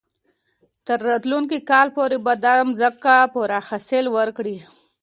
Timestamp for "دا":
2.45-2.55